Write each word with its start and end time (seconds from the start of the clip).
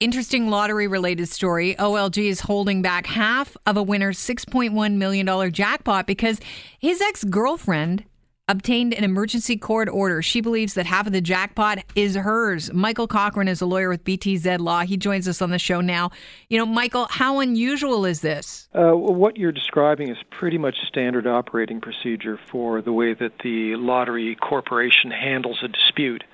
Interesting 0.00 0.50
lottery 0.50 0.88
related 0.88 1.28
story. 1.28 1.76
OLG 1.76 2.26
is 2.26 2.40
holding 2.40 2.82
back 2.82 3.06
half 3.06 3.56
of 3.64 3.76
a 3.76 3.82
winner's 3.82 4.18
$6.1 4.18 4.94
million 4.96 5.52
jackpot 5.52 6.04
because 6.08 6.40
his 6.80 7.00
ex 7.00 7.22
girlfriend 7.22 8.04
obtained 8.48 8.92
an 8.92 9.04
emergency 9.04 9.56
court 9.56 9.88
order. 9.88 10.20
She 10.20 10.40
believes 10.40 10.74
that 10.74 10.86
half 10.86 11.06
of 11.06 11.12
the 11.12 11.20
jackpot 11.20 11.78
is 11.94 12.16
hers. 12.16 12.72
Michael 12.72 13.06
Cochran 13.06 13.46
is 13.46 13.60
a 13.60 13.66
lawyer 13.66 13.88
with 13.88 14.02
BTZ 14.02 14.58
Law. 14.58 14.80
He 14.80 14.96
joins 14.96 15.28
us 15.28 15.40
on 15.40 15.50
the 15.50 15.60
show 15.60 15.80
now. 15.80 16.10
You 16.48 16.58
know, 16.58 16.66
Michael, 16.66 17.06
how 17.08 17.38
unusual 17.38 18.04
is 18.04 18.20
this? 18.20 18.68
Uh, 18.74 18.96
what 18.96 19.36
you're 19.36 19.52
describing 19.52 20.10
is 20.10 20.18
pretty 20.28 20.58
much 20.58 20.74
standard 20.88 21.28
operating 21.28 21.80
procedure 21.80 22.40
for 22.50 22.82
the 22.82 22.92
way 22.92 23.14
that 23.14 23.38
the 23.44 23.76
lottery 23.76 24.34
corporation 24.34 25.12
handles 25.12 25.60
a 25.62 25.68
dispute. 25.68 26.24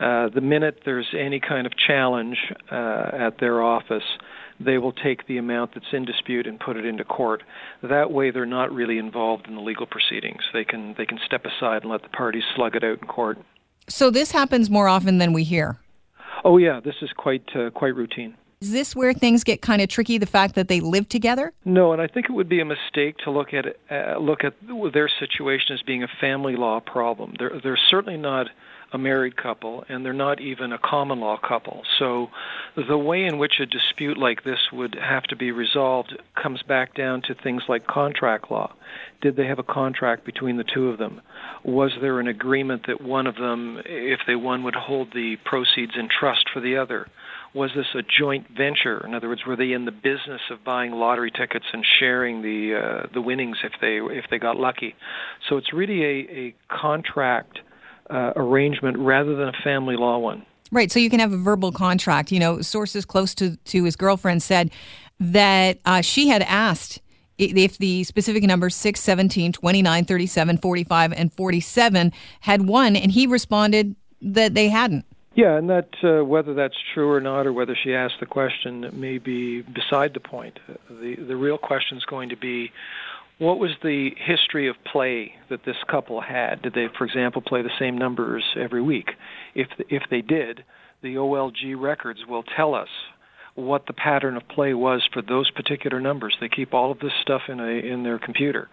Uh, 0.00 0.30
the 0.30 0.40
minute 0.40 0.80
there's 0.86 1.08
any 1.16 1.40
kind 1.40 1.66
of 1.66 1.72
challenge 1.76 2.38
uh, 2.72 3.10
at 3.12 3.38
their 3.38 3.62
office, 3.62 4.04
they 4.58 4.78
will 4.78 4.92
take 4.92 5.26
the 5.26 5.36
amount 5.36 5.74
that's 5.74 5.92
in 5.92 6.06
dispute 6.06 6.46
and 6.46 6.58
put 6.58 6.76
it 6.76 6.86
into 6.86 7.04
court. 7.04 7.42
That 7.82 8.10
way, 8.10 8.30
they're 8.30 8.46
not 8.46 8.72
really 8.72 8.96
involved 8.96 9.46
in 9.46 9.54
the 9.54 9.60
legal 9.60 9.86
proceedings. 9.86 10.42
They 10.54 10.64
can 10.64 10.94
they 10.96 11.04
can 11.04 11.18
step 11.26 11.44
aside 11.44 11.82
and 11.82 11.90
let 11.90 12.02
the 12.02 12.08
parties 12.08 12.44
slug 12.56 12.76
it 12.76 12.84
out 12.84 12.98
in 13.02 13.08
court. 13.08 13.38
So 13.88 14.10
this 14.10 14.32
happens 14.32 14.70
more 14.70 14.88
often 14.88 15.18
than 15.18 15.32
we 15.32 15.44
hear. 15.44 15.78
Oh 16.44 16.56
yeah, 16.56 16.80
this 16.80 16.96
is 17.02 17.10
quite 17.16 17.44
uh, 17.54 17.70
quite 17.70 17.94
routine. 17.94 18.36
Is 18.62 18.72
this 18.72 18.94
where 18.94 19.14
things 19.14 19.42
get 19.42 19.62
kind 19.62 19.80
of 19.80 19.88
tricky? 19.88 20.18
The 20.18 20.26
fact 20.26 20.54
that 20.56 20.68
they 20.68 20.80
live 20.80 21.08
together? 21.08 21.54
No, 21.64 21.94
and 21.94 22.02
I 22.02 22.06
think 22.06 22.26
it 22.28 22.32
would 22.32 22.50
be 22.50 22.60
a 22.60 22.66
mistake 22.66 23.16
to 23.24 23.30
look 23.30 23.54
at 23.54 23.64
uh, 23.90 24.18
look 24.18 24.44
at 24.44 24.52
their 24.92 25.08
situation 25.18 25.72
as 25.72 25.80
being 25.80 26.02
a 26.02 26.08
family 26.20 26.56
law 26.56 26.78
problem. 26.80 27.36
They're 27.38 27.58
they're 27.62 27.78
certainly 27.88 28.18
not 28.18 28.48
a 28.92 28.98
married 28.98 29.38
couple, 29.38 29.84
and 29.88 30.04
they're 30.04 30.12
not 30.12 30.42
even 30.42 30.74
a 30.74 30.78
common 30.78 31.20
law 31.20 31.38
couple. 31.38 31.84
So 31.98 32.28
the 32.76 32.98
way 32.98 33.24
in 33.24 33.38
which 33.38 33.60
a 33.60 33.66
dispute 33.66 34.18
like 34.18 34.44
this 34.44 34.58
would 34.74 34.94
have 34.94 35.22
to 35.24 35.36
be 35.36 35.52
resolved 35.52 36.20
comes 36.34 36.60
back 36.62 36.94
down 36.94 37.22
to 37.28 37.34
things 37.34 37.62
like 37.66 37.86
contract 37.86 38.50
law. 38.50 38.74
Did 39.22 39.36
they 39.36 39.46
have 39.46 39.58
a 39.58 39.62
contract 39.62 40.26
between 40.26 40.58
the 40.58 40.64
two 40.64 40.90
of 40.90 40.98
them? 40.98 41.22
Was 41.64 41.92
there 42.00 42.20
an 42.20 42.26
agreement 42.26 42.88
that 42.88 43.00
one 43.00 43.26
of 43.26 43.36
them, 43.36 43.80
if 43.86 44.20
they 44.26 44.36
won, 44.36 44.64
would 44.64 44.74
hold 44.74 45.14
the 45.14 45.36
proceeds 45.46 45.92
in 45.96 46.08
trust 46.10 46.50
for 46.52 46.60
the 46.60 46.76
other? 46.76 47.06
Was 47.54 47.70
this 47.74 47.86
a 47.94 48.02
joint 48.02 48.46
venture? 48.56 49.04
In 49.04 49.14
other 49.14 49.28
words, 49.28 49.42
were 49.46 49.56
they 49.56 49.72
in 49.72 49.84
the 49.84 49.92
business 49.92 50.40
of 50.50 50.62
buying 50.64 50.92
lottery 50.92 51.30
tickets 51.30 51.64
and 51.72 51.84
sharing 51.98 52.42
the 52.42 52.76
uh, 52.76 53.06
the 53.12 53.20
winnings 53.20 53.58
if 53.64 53.72
they 53.80 53.96
if 53.96 54.26
they 54.30 54.38
got 54.38 54.56
lucky? 54.56 54.94
So 55.48 55.56
it's 55.56 55.72
really 55.72 56.04
a, 56.04 56.30
a 56.30 56.54
contract 56.68 57.58
uh, 58.08 58.32
arrangement 58.36 58.98
rather 58.98 59.34
than 59.36 59.48
a 59.48 59.64
family 59.64 59.96
law 59.96 60.18
one. 60.18 60.46
Right. 60.72 60.92
So 60.92 61.00
you 61.00 61.10
can 61.10 61.20
have 61.20 61.32
a 61.32 61.36
verbal 61.36 61.72
contract. 61.72 62.30
You 62.30 62.38
know, 62.38 62.60
sources 62.60 63.04
close 63.04 63.34
to, 63.36 63.56
to 63.56 63.84
his 63.84 63.96
girlfriend 63.96 64.42
said 64.42 64.70
that 65.18 65.78
uh, 65.84 66.00
she 66.00 66.28
had 66.28 66.42
asked 66.42 67.00
if 67.38 67.78
the 67.78 68.04
specific 68.04 68.42
numbers 68.42 68.76
6, 68.76 69.00
17, 69.00 69.52
29, 69.52 70.04
37, 70.04 70.58
45, 70.58 71.12
and 71.14 71.32
47 71.32 72.12
had 72.40 72.68
won, 72.68 72.96
and 72.96 73.10
he 73.12 73.26
responded 73.26 73.96
that 74.20 74.54
they 74.54 74.68
hadn't. 74.68 75.06
Yeah, 75.34 75.56
and 75.56 75.70
that 75.70 75.88
uh, 76.02 76.24
whether 76.24 76.54
that's 76.54 76.74
true 76.92 77.10
or 77.10 77.20
not, 77.20 77.46
or 77.46 77.52
whether 77.52 77.76
she 77.82 77.94
asked 77.94 78.16
the 78.20 78.26
question, 78.26 78.90
may 78.92 79.18
be 79.18 79.62
beside 79.62 80.12
the 80.14 80.20
point. 80.20 80.58
The 80.88 81.16
the 81.16 81.36
real 81.36 81.58
question 81.58 81.98
is 81.98 82.04
going 82.04 82.30
to 82.30 82.36
be 82.36 82.70
what 83.38 83.58
was 83.58 83.70
the 83.82 84.10
history 84.18 84.68
of 84.68 84.76
play 84.84 85.32
that 85.48 85.64
this 85.64 85.76
couple 85.90 86.20
had? 86.20 86.60
Did 86.62 86.74
they, 86.74 86.88
for 86.98 87.06
example, 87.06 87.40
play 87.40 87.62
the 87.62 87.70
same 87.78 87.96
numbers 87.96 88.44
every 88.56 88.82
week? 88.82 89.12
If 89.54 89.68
if 89.88 90.02
they 90.10 90.20
did, 90.20 90.64
the 91.02 91.14
OLG 91.14 91.80
records 91.80 92.20
will 92.28 92.42
tell 92.42 92.74
us 92.74 92.88
what 93.60 93.86
the 93.86 93.92
pattern 93.92 94.36
of 94.36 94.46
play 94.48 94.74
was 94.74 95.02
for 95.12 95.22
those 95.22 95.50
particular 95.50 96.00
numbers. 96.00 96.36
They 96.40 96.48
keep 96.48 96.74
all 96.74 96.90
of 96.90 96.98
this 97.00 97.12
stuff 97.22 97.42
in 97.48 97.60
a 97.60 97.64
in 97.64 98.02
their 98.02 98.18
computer, 98.18 98.68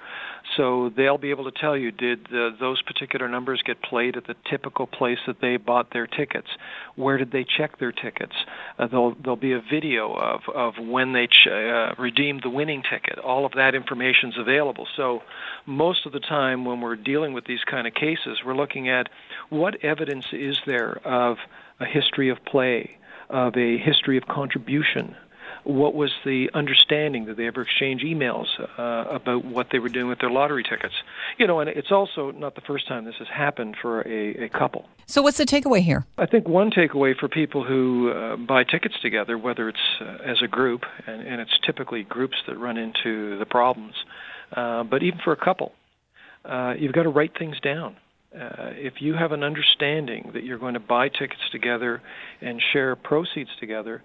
so 0.56 0.92
they'll 0.96 1.18
be 1.18 1.30
able 1.30 1.50
to 1.50 1.60
tell 1.60 1.76
you 1.76 1.92
did 1.92 2.28
the, 2.30 2.56
those 2.60 2.82
particular 2.82 3.28
numbers 3.28 3.62
get 3.66 3.82
played 3.82 4.18
at 4.18 4.28
the 4.28 4.36
typical 4.50 4.88
place 4.88 5.20
that 5.28 5.38
they 5.42 5.58
bought 5.58 5.92
their 5.94 6.08
tickets. 6.08 6.48
Where 6.96 7.18
did 7.18 7.32
they 7.32 7.46
check 7.46 7.80
their 7.80 7.92
tickets? 7.92 8.34
Uh, 8.80 8.88
there'll 8.88 9.16
there'll 9.22 9.36
be 9.36 9.54
a 9.54 9.62
video 9.62 10.14
of 10.14 10.42
of 10.54 10.74
when 10.80 11.14
they 11.14 11.28
ch- 11.28 11.48
uh, 11.48 11.94
redeemed 11.98 12.42
the 12.44 12.50
winning 12.50 12.84
ticket. 12.90 13.20
All 13.20 13.46
of 13.46 13.54
that 13.54 13.76
information 13.76 14.30
is 14.30 14.36
available. 14.38 14.88
So 14.96 15.22
most 15.66 16.06
of 16.06 16.12
the 16.12 16.20
time 16.20 16.66
when 16.66 16.82
we're 16.82 16.96
dealing 16.96 17.34
with 17.34 17.46
these 17.46 17.64
kind 17.70 17.88
of 17.88 17.94
cases, 17.94 18.40
we're 18.46 18.56
looking 18.56 18.90
at 18.90 19.10
what 19.50 19.84
evidence 19.84 20.26
is 20.32 20.58
there 20.66 21.00
of 21.06 21.38
a 21.80 21.86
history 21.86 22.30
of 22.30 22.38
play 22.46 22.98
of 23.30 23.56
a 23.56 23.78
history 23.78 24.18
of 24.18 24.28
contribution. 24.28 25.16
What 25.64 25.96
was 25.96 26.12
the 26.24 26.50
understanding? 26.54 27.26
Did 27.26 27.36
they 27.36 27.46
ever 27.48 27.62
exchange 27.62 28.02
emails 28.02 28.46
uh, 28.78 29.10
about 29.10 29.44
what 29.44 29.68
they 29.70 29.80
were 29.80 29.90
doing 29.90 30.08
with 30.08 30.20
their 30.20 30.30
lottery 30.30 30.64
tickets? 30.64 30.94
You 31.38 31.46
know, 31.46 31.60
and 31.60 31.70
it's 31.70 31.92
also 31.92 32.32
not 32.32 32.56
the 32.56 32.62
first 32.62 32.88
time 32.88 33.04
this 33.04 33.16
has 33.20 33.28
happened 33.28 33.76
for 33.82 34.02
a, 34.08 34.46
a 34.46 34.50
couple. 34.50 34.86
So, 35.08 35.22
what's 35.22 35.38
the 35.38 35.46
takeaway 35.46 35.82
here? 35.82 36.06
I 36.18 36.26
think 36.26 36.48
one 36.48 36.72
takeaway 36.72 37.18
for 37.18 37.28
people 37.28 37.66
who 37.66 38.12
uh, 38.12 38.38
buy 38.38 38.64
tickets 38.64 38.96
together, 39.02 39.38
whether 39.38 39.68
it's 39.68 39.78
uh, 40.00 40.18
as 40.26 40.38
a 40.42 40.48
group, 40.48 40.84
and, 41.06 41.28
and, 41.28 41.42
it's 41.42 41.60
typically 41.66 42.04
groups 42.04 42.36
that 42.48 42.58
run 42.58 42.78
into 42.78 43.38
the 43.38 43.46
problems, 43.46 43.94
uh, 44.56 44.84
but 44.84 45.04
even 45.04 45.20
for 45.24 45.34
a 45.34 45.38
couple, 45.38 45.74
uh, 46.46 46.76
you've 46.78 46.94
got 46.94 47.04
to 47.04 47.10
write 47.10 47.38
things 47.38 47.60
down 47.60 47.98
uh, 48.40 48.70
if 48.74 48.96
you 49.00 49.14
have 49.14 49.32
an 49.32 49.44
understanding 49.44 50.32
that 50.34 50.44
you're 50.44 50.60
going 50.60 50.76
to 50.76 50.80
buy 50.80 51.10
tickets 51.10 51.42
together 51.52 52.02
and 52.42 52.62
share 52.72 52.96
proceeds 52.96 53.50
together, 53.60 54.04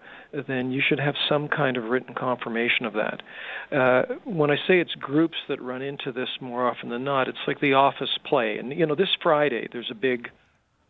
then 0.49 0.71
you 0.71 0.81
should 0.87 0.99
have 0.99 1.15
some 1.29 1.49
kind 1.49 1.77
of 1.77 1.85
written 1.85 2.15
confirmation 2.15 2.87
of 2.87 2.95
that. 2.95 3.23
Uh, 3.77 4.15
when 4.25 4.51
I 4.51 4.57
say 4.57 4.81
it's 4.81 4.95
groups 4.95 5.37
that 5.49 5.61
run 5.61 5.83
into 5.83 6.13
this 6.13 6.29
more 6.41 6.69
often 6.69 6.89
than 6.89 7.05
not, 7.05 7.29
it's 7.29 7.39
like 7.47 7.61
the 7.61 7.75
office 7.75 8.19
play. 8.25 8.57
And 8.59 8.73
you 8.73 8.87
know, 8.87 8.95
this 8.95 9.15
Friday 9.23 9.69
there's 9.73 9.91
a 9.91 9.95
big 9.95 10.29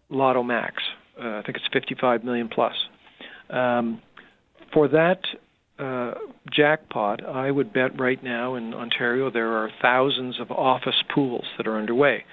Lotto 0.09 0.43
Max. 0.43 0.83
Uh, 1.21 1.39
I 1.39 1.43
think 1.45 1.57
it's 1.57 1.67
55 1.73 2.25
million 2.25 2.49
plus. 2.49 2.75
Um, 3.51 4.01
for 4.73 4.89
that 4.89 5.21
uh, 5.83 6.15
jackpot, 6.51 7.25
I 7.27 7.51
would 7.51 7.73
bet 7.73 7.99
right 7.99 8.23
now 8.23 8.55
in 8.55 8.73
Ontario 8.75 9.31
there 9.31 9.53
are 9.53 9.71
thousands 9.81 10.39
of 10.41 10.51
office 10.51 11.03
pools 11.15 11.45
that 11.57 11.67
are 11.67 11.77
underway. 11.77 12.25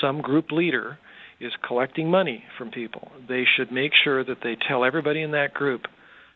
Some 0.00 0.20
group 0.20 0.50
leader 0.50 0.98
is 1.40 1.52
collecting 1.66 2.10
money 2.10 2.44
from 2.58 2.70
people. 2.70 3.12
They 3.28 3.44
should 3.44 3.70
make 3.70 3.92
sure 3.94 4.24
that 4.24 4.38
they 4.42 4.56
tell 4.68 4.84
everybody 4.84 5.22
in 5.22 5.32
that 5.32 5.54
group 5.54 5.82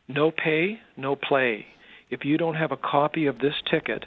no 0.09 0.31
pay, 0.31 0.81
no 0.97 1.15
play. 1.17 1.67
If 2.11 2.25
you 2.25 2.37
don't 2.37 2.55
have 2.55 2.73
a 2.73 2.77
copy 2.77 3.27
of 3.27 3.39
this 3.39 3.55
ticket, 3.71 4.05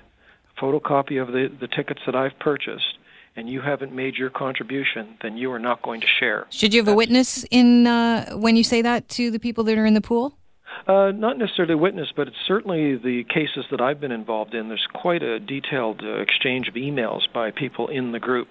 a 0.57 0.61
photocopy 0.61 1.21
of 1.21 1.29
the, 1.29 1.47
the 1.59 1.67
tickets 1.67 2.01
that 2.05 2.15
I've 2.15 2.37
purchased, 2.39 2.97
and 3.35 3.49
you 3.49 3.61
haven't 3.61 3.93
made 3.93 4.15
your 4.15 4.29
contribution, 4.29 5.17
then 5.21 5.37
you 5.37 5.51
are 5.51 5.59
not 5.59 5.81
going 5.81 6.01
to 6.01 6.07
share. 6.19 6.45
Should 6.49 6.73
you 6.73 6.81
have 6.81 6.85
That's, 6.87 6.93
a 6.93 6.97
witness 6.97 7.45
in 7.49 7.87
uh, 7.87 8.33
when 8.35 8.55
you 8.55 8.63
say 8.63 8.81
that 8.81 9.07
to 9.09 9.31
the 9.31 9.39
people 9.39 9.63
that 9.63 9.77
are 9.77 9.85
in 9.85 9.93
the 9.93 10.01
pool? 10.01 10.37
Uh, 10.85 11.11
not 11.11 11.37
necessarily 11.37 11.75
witness, 11.75 12.09
but 12.13 12.27
it's 12.27 12.37
certainly 12.45 12.97
the 12.97 13.23
cases 13.33 13.65
that 13.71 13.79
I've 13.79 14.01
been 14.01 14.11
involved 14.11 14.53
in. 14.53 14.67
There's 14.67 14.87
quite 14.93 15.23
a 15.23 15.39
detailed 15.39 16.01
uh, 16.03 16.19
exchange 16.19 16.67
of 16.67 16.73
emails 16.73 17.21
by 17.33 17.51
people 17.51 17.87
in 17.87 18.11
the 18.11 18.19
group, 18.19 18.49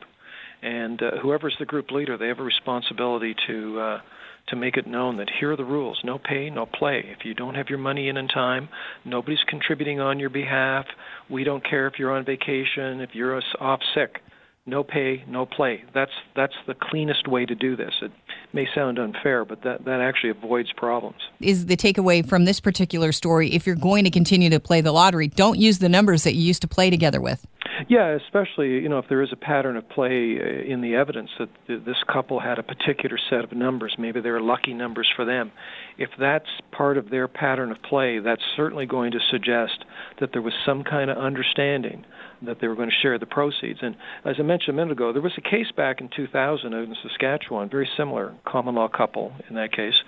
and 0.62 1.02
uh, 1.02 1.18
whoever's 1.20 1.56
the 1.58 1.66
group 1.66 1.90
leader, 1.90 2.16
they 2.16 2.28
have 2.28 2.38
a 2.38 2.44
responsibility 2.44 3.34
to 3.46 3.80
uh, 3.80 4.00
to 4.48 4.56
make 4.56 4.76
it 4.78 4.86
known 4.86 5.18
that 5.18 5.28
here 5.38 5.52
are 5.52 5.56
the 5.56 5.64
rules: 5.64 6.00
no 6.04 6.18
pay, 6.18 6.48
no 6.48 6.64
play. 6.64 7.04
If 7.06 7.26
you 7.26 7.34
don't 7.34 7.54
have 7.54 7.68
your 7.68 7.78
money 7.78 8.08
in 8.08 8.16
in 8.16 8.28
time, 8.28 8.70
nobody's 9.04 9.44
contributing 9.46 10.00
on 10.00 10.18
your 10.18 10.30
behalf. 10.30 10.86
We 11.28 11.44
don't 11.44 11.62
care 11.68 11.86
if 11.86 11.98
you're 11.98 12.16
on 12.16 12.24
vacation, 12.24 13.02
if 13.02 13.10
you're 13.14 13.42
off 13.60 13.80
sick 13.94 14.22
no 14.66 14.84
pay, 14.84 15.24
no 15.28 15.44
play. 15.44 15.82
That's 15.94 16.12
that's 16.36 16.54
the 16.66 16.74
cleanest 16.80 17.26
way 17.26 17.46
to 17.46 17.54
do 17.54 17.76
this. 17.76 17.92
It 18.00 18.12
may 18.52 18.68
sound 18.74 18.98
unfair, 18.98 19.44
but 19.44 19.62
that, 19.62 19.84
that 19.84 20.00
actually 20.00 20.30
avoids 20.30 20.72
problems. 20.72 21.20
Is 21.40 21.66
the 21.66 21.76
takeaway 21.76 22.26
from 22.26 22.44
this 22.44 22.60
particular 22.60 23.12
story 23.12 23.52
if 23.52 23.66
you're 23.66 23.76
going 23.76 24.04
to 24.04 24.10
continue 24.10 24.50
to 24.50 24.60
play 24.60 24.80
the 24.80 24.92
lottery, 24.92 25.28
don't 25.28 25.58
use 25.58 25.78
the 25.78 25.88
numbers 25.88 26.24
that 26.24 26.34
you 26.34 26.42
used 26.42 26.62
to 26.62 26.68
play 26.68 26.90
together 26.90 27.20
with? 27.20 27.46
Yeah, 27.92 28.16
especially 28.24 28.70
you 28.70 28.88
know 28.88 29.00
if 29.00 29.04
there 29.10 29.20
is 29.20 29.34
a 29.34 29.36
pattern 29.36 29.76
of 29.76 29.86
play 29.86 30.38
uh, 30.40 30.72
in 30.72 30.80
the 30.80 30.94
evidence 30.94 31.28
that 31.38 31.50
this 31.68 32.02
couple 32.10 32.40
had 32.40 32.58
a 32.58 32.62
particular 32.62 33.18
set 33.28 33.44
of 33.44 33.52
numbers, 33.52 33.96
maybe 33.98 34.18
they 34.22 34.30
are 34.30 34.40
lucky 34.40 34.72
numbers 34.72 35.06
for 35.14 35.26
them. 35.26 35.52
If 35.98 36.08
that's 36.18 36.48
part 36.74 36.96
of 36.96 37.10
their 37.10 37.28
pattern 37.28 37.70
of 37.70 37.82
play, 37.82 38.18
that's 38.18 38.40
certainly 38.56 38.86
going 38.86 39.12
to 39.12 39.18
suggest 39.30 39.84
that 40.20 40.30
there 40.32 40.40
was 40.40 40.54
some 40.64 40.84
kind 40.84 41.10
of 41.10 41.18
understanding 41.18 42.06
that 42.40 42.62
they 42.62 42.66
were 42.66 42.76
going 42.76 42.88
to 42.88 42.96
share 43.02 43.18
the 43.18 43.26
proceeds. 43.26 43.80
And 43.82 43.94
as 44.24 44.36
I 44.38 44.42
mentioned 44.42 44.70
a 44.70 44.80
minute 44.80 44.92
ago, 44.92 45.12
there 45.12 45.20
was 45.20 45.36
a 45.36 45.42
case 45.42 45.70
back 45.76 46.00
in 46.00 46.08
2000 46.16 46.72
in 46.72 46.96
Saskatchewan, 47.02 47.68
very 47.68 47.90
similar, 47.98 48.34
common 48.46 48.74
law 48.74 48.88
couple 48.88 49.34
in 49.50 49.56
that 49.56 49.70
case, 49.70 50.00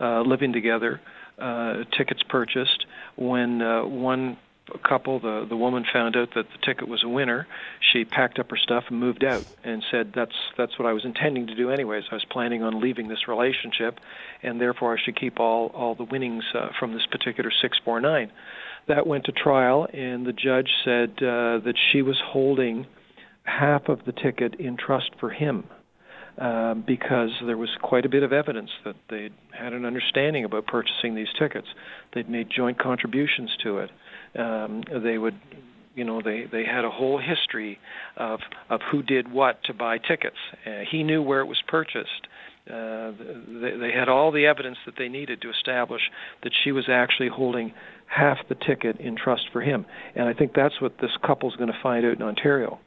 uh, 0.00 0.22
living 0.22 0.54
together, 0.54 1.02
uh, 1.38 1.84
tickets 1.98 2.22
purchased. 2.30 2.86
When 3.16 3.60
uh, 3.60 3.84
one 3.84 4.38
couple, 4.82 5.20
the 5.20 5.46
the 5.48 5.56
woman 5.56 5.84
found 5.92 6.16
out 6.16 6.34
that 6.34 6.46
the 6.50 6.58
ticket 6.64 6.88
was 6.88 7.02
a 7.04 7.08
winner. 7.08 7.46
She 7.92 8.04
packed 8.04 8.38
up 8.38 8.50
her 8.50 8.56
stuff 8.56 8.84
and 8.88 8.98
moved 8.98 9.24
out, 9.24 9.44
and 9.64 9.84
said, 9.90 10.12
"That's 10.14 10.34
that's 10.56 10.78
what 10.78 10.86
I 10.86 10.92
was 10.92 11.04
intending 11.04 11.46
to 11.46 11.54
do 11.54 11.70
anyways. 11.70 12.04
I 12.10 12.14
was 12.14 12.24
planning 12.24 12.62
on 12.62 12.80
leaving 12.80 13.08
this 13.08 13.28
relationship, 13.28 14.00
and 14.42 14.60
therefore 14.60 14.96
I 14.96 15.00
should 15.02 15.16
keep 15.16 15.38
all 15.38 15.68
all 15.68 15.94
the 15.94 16.04
winnings 16.04 16.44
uh, 16.54 16.70
from 16.78 16.92
this 16.92 17.06
particular 17.06 17.50
649." 17.50 18.32
That 18.88 19.06
went 19.06 19.24
to 19.24 19.32
trial, 19.32 19.88
and 19.92 20.26
the 20.26 20.32
judge 20.32 20.70
said 20.84 21.10
uh, 21.18 21.58
that 21.64 21.74
she 21.90 22.02
was 22.02 22.20
holding 22.24 22.86
half 23.44 23.88
of 23.88 24.04
the 24.04 24.12
ticket 24.12 24.54
in 24.56 24.76
trust 24.76 25.10
for 25.18 25.30
him. 25.30 25.64
Uh, 26.38 26.74
because 26.74 27.30
there 27.46 27.56
was 27.56 27.70
quite 27.80 28.04
a 28.04 28.10
bit 28.10 28.22
of 28.22 28.30
evidence 28.30 28.68
that 28.84 28.94
they 29.08 29.30
had 29.58 29.72
an 29.72 29.86
understanding 29.86 30.44
about 30.44 30.66
purchasing 30.66 31.14
these 31.14 31.32
tickets. 31.38 31.66
They'd 32.14 32.28
made 32.28 32.48
joint 32.54 32.78
contributions 32.78 33.56
to 33.62 33.78
it. 33.78 33.90
Um, 34.38 34.82
they 35.02 35.16
would, 35.16 35.40
you 35.94 36.04
know, 36.04 36.20
they 36.20 36.44
they 36.52 36.62
had 36.66 36.84
a 36.84 36.90
whole 36.90 37.18
history 37.18 37.78
of 38.18 38.40
of 38.68 38.80
who 38.92 39.02
did 39.02 39.32
what 39.32 39.64
to 39.64 39.72
buy 39.72 39.96
tickets. 39.96 40.36
Uh, 40.66 40.80
he 40.90 41.02
knew 41.02 41.22
where 41.22 41.40
it 41.40 41.46
was 41.46 41.62
purchased. 41.66 42.26
Uh, 42.68 43.12
they, 43.62 43.78
they 43.80 43.92
had 43.92 44.10
all 44.10 44.30
the 44.30 44.44
evidence 44.44 44.76
that 44.84 44.96
they 44.98 45.08
needed 45.08 45.40
to 45.40 45.48
establish 45.48 46.02
that 46.42 46.52
she 46.64 46.70
was 46.70 46.84
actually 46.90 47.28
holding 47.28 47.72
half 48.08 48.36
the 48.50 48.56
ticket 48.56 49.00
in 49.00 49.16
trust 49.16 49.44
for 49.52 49.62
him. 49.62 49.86
And 50.14 50.28
I 50.28 50.34
think 50.34 50.52
that's 50.54 50.82
what 50.82 50.98
this 51.00 51.12
couple's 51.24 51.56
going 51.56 51.72
to 51.72 51.78
find 51.82 52.04
out 52.04 52.16
in 52.16 52.22
Ontario. 52.22 52.78